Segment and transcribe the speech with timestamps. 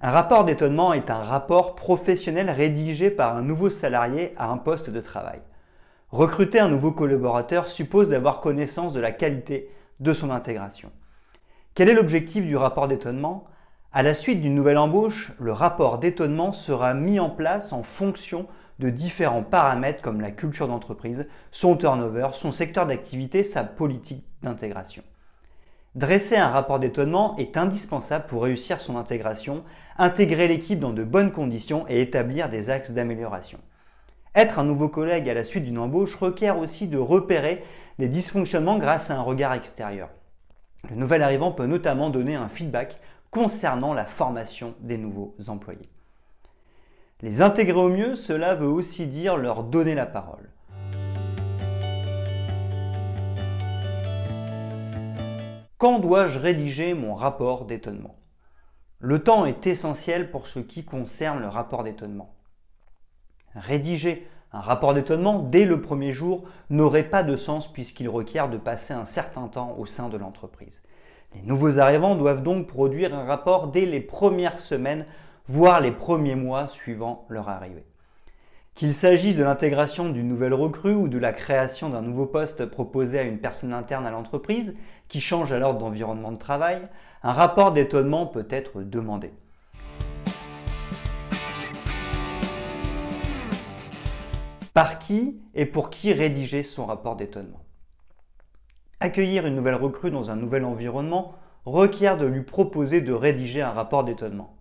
[0.00, 4.90] Un rapport d'étonnement est un rapport professionnel rédigé par un nouveau salarié à un poste
[4.90, 5.40] de travail.
[6.12, 10.92] Recruter un nouveau collaborateur suppose d'avoir connaissance de la qualité de son intégration.
[11.74, 13.46] Quel est l'objectif du rapport d'étonnement?
[13.92, 18.46] À la suite d'une nouvelle embauche, le rapport d'étonnement sera mis en place en fonction
[18.78, 25.02] de différents paramètres comme la culture d'entreprise, son turnover, son secteur d'activité, sa politique d'intégration.
[25.94, 29.64] Dresser un rapport d'étonnement est indispensable pour réussir son intégration,
[29.96, 33.58] intégrer l'équipe dans de bonnes conditions et établir des axes d'amélioration.
[34.34, 37.64] Être un nouveau collègue à la suite d'une embauche requiert aussi de repérer
[37.98, 40.10] les dysfonctionnements grâce à un regard extérieur.
[40.90, 45.88] Le nouvel arrivant peut notamment donner un feedback concernant la formation des nouveaux employés.
[47.22, 50.50] Les intégrer au mieux, cela veut aussi dire leur donner la parole.
[55.78, 58.16] Quand dois-je rédiger mon rapport d'étonnement?
[58.98, 62.34] Le temps est essentiel pour ce qui concerne le rapport d'étonnement.
[63.54, 68.58] Rédiger un rapport d'étonnement dès le premier jour n'aurait pas de sens puisqu'il requiert de
[68.58, 70.82] passer un certain temps au sein de l'entreprise.
[71.36, 75.06] Les nouveaux arrivants doivent donc produire un rapport dès les premières semaines,
[75.46, 77.86] voire les premiers mois suivant leur arrivée.
[78.78, 83.18] Qu'il s'agisse de l'intégration d'une nouvelle recrue ou de la création d'un nouveau poste proposé
[83.18, 86.86] à une personne interne à l'entreprise, qui change alors d'environnement de travail,
[87.24, 89.32] un rapport d'étonnement peut être demandé.
[94.72, 97.64] Par qui et pour qui rédiger son rapport d'étonnement?
[99.00, 101.34] Accueillir une nouvelle recrue dans un nouvel environnement
[101.64, 104.56] requiert de lui proposer de rédiger un rapport d'étonnement,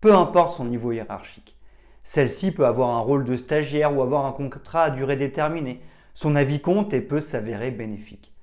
[0.00, 1.58] peu importe son niveau hiérarchique.
[2.04, 5.80] Celle-ci peut avoir un rôle de stagiaire ou avoir un contrat à durée déterminée.
[6.14, 8.34] Son avis compte et peut s'avérer bénéfique.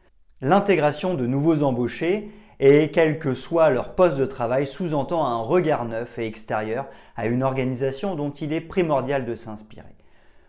[0.41, 5.85] L'intégration de nouveaux embauchés et quel que soit leur poste de travail sous-entend un regard
[5.85, 9.95] neuf et extérieur à une organisation dont il est primordial de s'inspirer.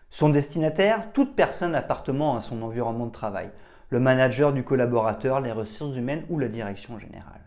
[0.09, 3.49] Son destinataire, toute personne appartenant à son environnement de travail,
[3.89, 7.40] le manager du collaborateur, les ressources humaines ou la direction générale.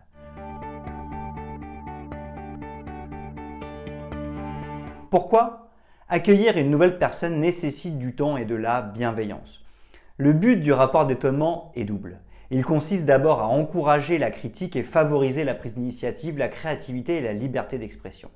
[5.14, 5.69] Pourquoi
[6.08, 9.64] Accueillir une nouvelle personne nécessite du temps et de la bienveillance.
[10.16, 12.19] Le but du rapport d'étonnement est double.
[12.50, 17.20] Il consiste d'abord à encourager la critique et favoriser la prise d'initiative, la créativité et
[17.20, 18.28] la liberté d'expression.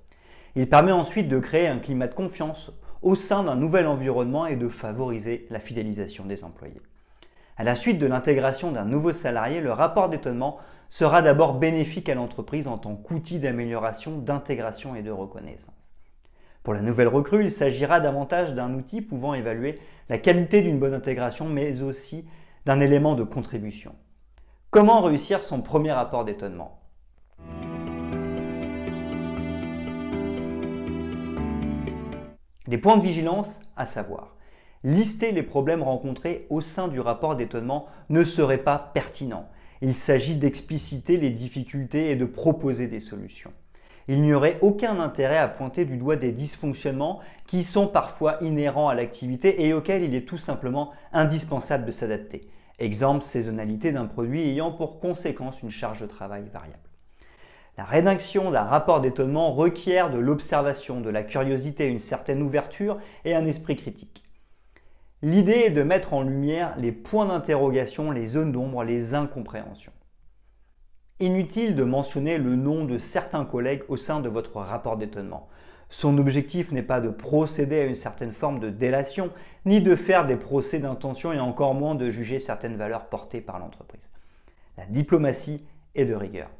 [0.55, 2.71] Il permet ensuite de créer un climat de confiance
[3.03, 6.81] au sein d'un nouvel environnement et de favoriser la fidélisation des employés.
[7.57, 10.59] À la suite de l'intégration d'un nouveau salarié, le rapport d'étonnement
[10.91, 15.78] sera d'abord bénéfique à l'entreprise en tant qu'outil d'amélioration, d'intégration et de reconnaissance.
[16.63, 20.95] Pour la nouvelle recrue, il s'agira davantage d'un outil pouvant évaluer la qualité d'une bonne
[20.95, 22.27] intégration, mais aussi
[22.67, 23.95] d'un élément de contribution.
[24.71, 26.81] Comment réussir son premier rapport d'étonnement?
[32.67, 34.37] Les points de vigilance à savoir.
[34.85, 39.49] Lister les problèmes rencontrés au sein du rapport d'étonnement ne serait pas pertinent.
[39.81, 43.53] Il s'agit d'expliciter les difficultés et de proposer des solutions
[44.09, 48.89] il n'y aurait aucun intérêt à pointer du doigt des dysfonctionnements qui sont parfois inhérents
[48.89, 52.49] à l'activité et auxquels il est tout simplement indispensable de s'adapter.
[52.79, 56.79] Exemple, saisonnalité d'un produit ayant pour conséquence une charge de travail variable.
[57.77, 63.35] La rédaction d'un rapport d'étonnement requiert de l'observation, de la curiosité, une certaine ouverture et
[63.35, 64.25] un esprit critique.
[65.23, 69.93] L'idée est de mettre en lumière les points d'interrogation, les zones d'ombre, les incompréhensions.
[71.21, 75.49] Inutile de mentionner le nom de certains collègues au sein de votre rapport d'étonnement.
[75.91, 79.31] Son objectif n'est pas de procéder à une certaine forme de délation,
[79.65, 83.59] ni de faire des procès d'intention et encore moins de juger certaines valeurs portées par
[83.59, 84.09] l'entreprise.
[84.77, 85.65] La diplomatie
[85.97, 86.51] est de rigueur.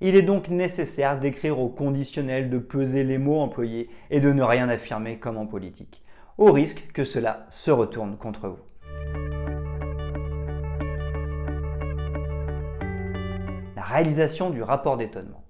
[0.00, 4.42] Il est donc nécessaire d'écrire au conditionnel, de peser les mots employés et de ne
[4.42, 6.02] rien affirmer comme en politique,
[6.38, 8.67] au risque que cela se retourne contre vous.
[13.88, 15.44] Réalisation du rapport d'étonnement.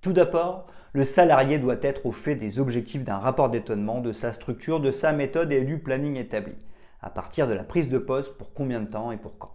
[0.00, 4.32] Tout d'abord, le salarié doit être au fait des objectifs d'un rapport d'étonnement, de sa
[4.32, 6.54] structure, de sa méthode et du planning établi,
[7.02, 9.54] à partir de la prise de poste pour combien de temps et pour quand.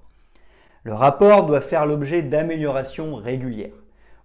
[0.83, 3.74] Le rapport doit faire l'objet d'améliorations régulières.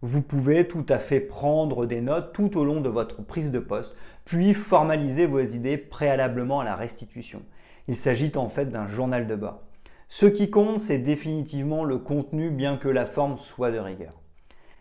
[0.02, 3.58] Vous pouvez tout à fait prendre des notes tout au long de votre prise de
[3.58, 7.42] poste, puis formaliser vos idées préalablement à la restitution.
[7.88, 9.65] Il s'agit en fait d'un journal de bord.
[10.08, 14.14] Ce qui compte, c'est définitivement le contenu, bien que la forme soit de rigueur.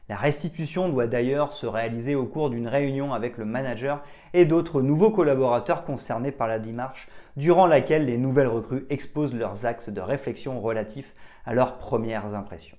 [0.07, 4.81] La restitution doit d'ailleurs se réaliser au cours d'une réunion avec le manager et d'autres
[4.81, 10.01] nouveaux collaborateurs concernés par la démarche, durant laquelle les nouvelles recrues exposent leurs axes de
[10.01, 12.77] réflexion relatifs à leurs premières impressions.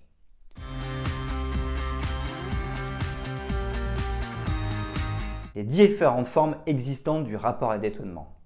[5.57, 8.37] Les différentes formes existantes du rapport d'étonnement.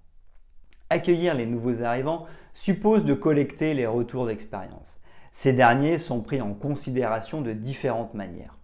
[0.89, 5.01] Accueillir les nouveaux arrivants suppose de collecter les retours d'expérience.
[5.31, 8.57] Ces derniers sont pris en considération de différentes manières.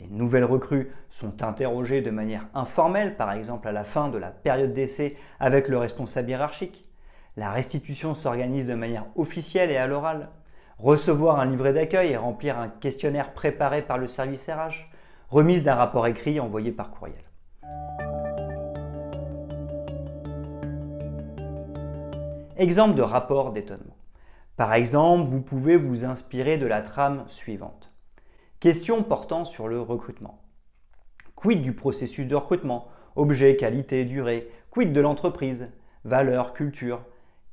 [0.00, 4.30] Les nouvelles recrues sont interrogées de manière informelle, par exemple à la fin de la
[4.30, 6.86] période d'essai avec le responsable hiérarchique.
[7.36, 10.30] La restitution s'organise de manière officielle et à l'oral.
[10.78, 14.88] Recevoir un livret d'accueil et remplir un questionnaire préparé par le service RH.
[15.30, 17.22] Remise d'un rapport écrit envoyé par courriel.
[22.56, 23.96] Exemple de rapport d'étonnement.
[24.56, 27.90] Par exemple, vous pouvez vous inspirer de la trame suivante.
[28.60, 30.42] Question portant sur le recrutement.
[31.34, 32.88] Quid du processus de recrutement?
[33.16, 34.50] Objet, qualité, durée.
[34.70, 35.68] Quid de l'entreprise?
[36.04, 37.02] Valeur, culture.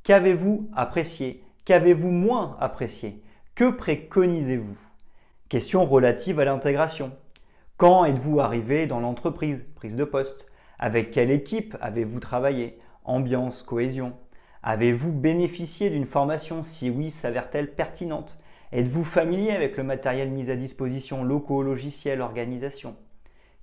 [0.03, 1.45] Qu'avez-vous apprécié?
[1.63, 3.23] Qu'avez-vous moins apprécié?
[3.55, 4.77] Que préconisez-vous?
[5.47, 7.13] Question relative à l'intégration.
[7.77, 9.65] Quand êtes-vous arrivé dans l'entreprise?
[9.75, 10.45] Prise de poste.
[10.77, 12.79] Avec quelle équipe avez-vous travaillé?
[13.05, 14.13] Ambiance, cohésion.
[14.61, 16.63] Avez-vous bénéficié d'une formation?
[16.63, 18.37] Si oui, s'avère-t-elle pertinente?
[18.73, 22.95] Êtes-vous familier avec le matériel mis à disposition, locaux, logiciels, organisation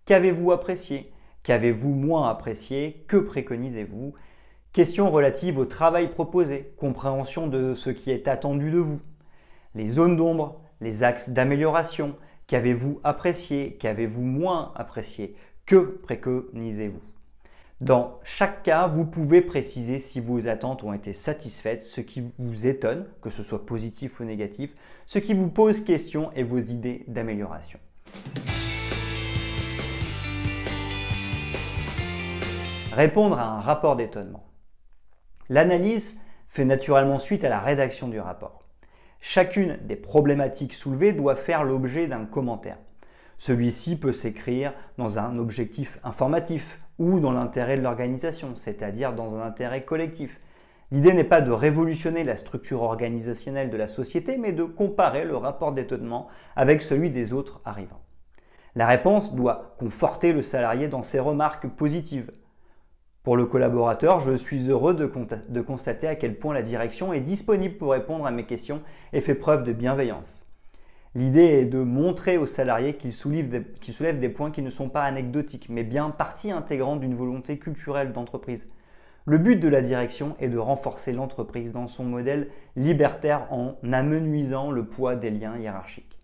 [0.06, 1.12] Qu'avez-vous apprécié?
[1.42, 3.04] Qu'avez-vous moins apprécié?
[3.08, 4.14] Que préconisez-vous?
[4.72, 9.00] Questions relatives au travail proposé, compréhension de ce qui est attendu de vous.
[9.74, 12.16] Les zones d'ombre, les axes d'amélioration,
[12.46, 13.76] qu'avez-vous apprécié?
[13.78, 15.36] Qu'avez-vous moins apprécié?
[15.66, 17.15] Que préconisez-vous?
[17.82, 22.66] Dans chaque cas, vous pouvez préciser si vos attentes ont été satisfaites, ce qui vous
[22.66, 24.74] étonne, que ce soit positif ou négatif,
[25.04, 27.78] ce qui vous pose question et vos idées d'amélioration.
[32.92, 34.46] Répondre à un rapport d'étonnement.
[35.50, 36.18] L'analyse
[36.48, 38.62] fait naturellement suite à la rédaction du rapport.
[39.20, 42.78] Chacune des problématiques soulevées doit faire l'objet d'un commentaire.
[43.36, 49.42] Celui-ci peut s'écrire dans un objectif informatif ou dans l'intérêt de l'organisation, c'est-à-dire dans un
[49.42, 50.40] intérêt collectif.
[50.92, 55.36] L'idée n'est pas de révolutionner la structure organisationnelle de la société, mais de comparer le
[55.36, 58.02] rapport d'étonnement avec celui des autres arrivants.
[58.76, 62.30] La réponse doit conforter le salarié dans ses remarques positives.
[63.24, 67.76] Pour le collaborateur, je suis heureux de, constater à quel point la direction est disponible
[67.76, 68.82] pour répondre à mes questions
[69.12, 70.45] et fait preuve de bienveillance.
[71.16, 75.70] L'idée est de montrer aux salariés qu'ils soulèvent, des, points qui ne sont pas anecdotiques,
[75.70, 78.68] mais bien partie intégrante d'une volonté culturelle d'entreprise.
[79.24, 84.70] Le but de la direction est de renforcer l'entreprise dans son modèle libertaire en amenuisant
[84.70, 86.18] le poids des liens hiérarchiques.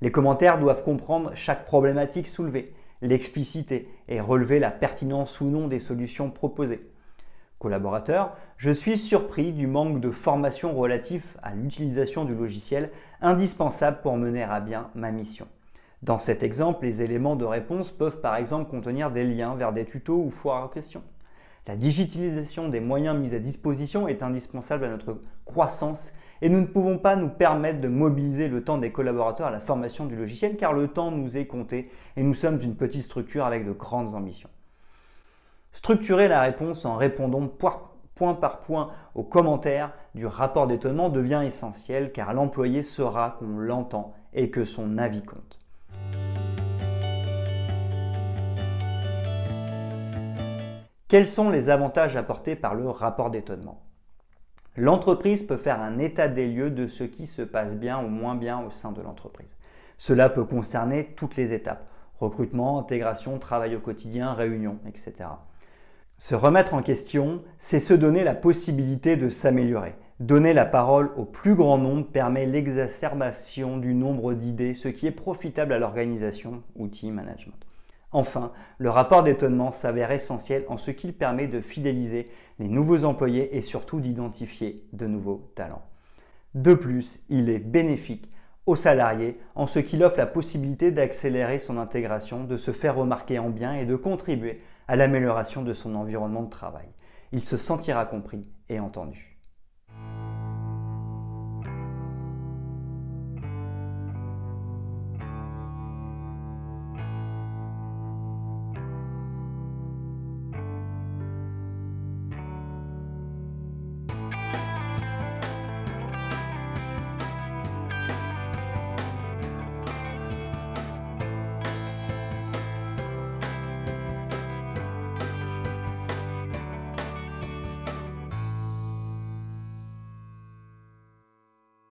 [0.00, 5.78] Les commentaires doivent comprendre chaque problématique soulevée, l'expliciter et relever la pertinence ou non des
[5.78, 6.84] solutions proposées
[7.58, 14.16] collaborateurs, je suis surpris du manque de formation relatif à l'utilisation du logiciel indispensable pour
[14.16, 15.46] mener à bien ma mission.
[16.02, 19.86] Dans cet exemple, les éléments de réponse peuvent par exemple contenir des liens vers des
[19.86, 21.02] tutos ou foires à questions.
[21.66, 26.66] La digitalisation des moyens mis à disposition est indispensable à notre croissance et nous ne
[26.66, 30.56] pouvons pas nous permettre de mobiliser le temps des collaborateurs à la formation du logiciel
[30.56, 34.14] car le temps nous est compté et nous sommes une petite structure avec de grandes
[34.14, 34.50] ambitions.
[35.76, 42.12] Structurer la réponse en répondant point par point aux commentaires du rapport d'étonnement devient essentiel
[42.12, 45.58] car l'employé saura qu'on l'entend et que son avis compte.
[51.08, 53.82] Quels sont les avantages apportés par le rapport d'étonnement?
[54.76, 58.34] L'entreprise peut faire un état des lieux de ce qui se passe bien ou moins
[58.34, 59.58] bien au sein de l'entreprise.
[59.98, 61.86] Cela peut concerner toutes les étapes
[62.18, 65.28] recrutement, intégration, travail au quotidien, réunion, etc.
[66.18, 69.94] Se remettre en question, c'est se donner la possibilité de s'améliorer.
[70.18, 75.10] Donner la parole au plus grand nombre permet l'exacerbation du nombre d'idées, ce qui est
[75.10, 77.66] profitable à l'organisation, outil management.
[78.12, 83.54] Enfin, le rapport d'étonnement s'avère essentiel en ce qu'il permet de fidéliser les nouveaux employés
[83.54, 85.82] et surtout d'identifier de nouveaux talents.
[86.54, 88.30] De plus, il est bénéfique
[88.66, 93.38] aux salariés en ce qu'il offre la possibilité d'accélérer son intégration, de se faire remarquer
[93.38, 94.58] en bien et de contribuer
[94.88, 96.88] à l'amélioration de son environnement de travail.
[97.32, 99.35] Il se sentira compris et entendu.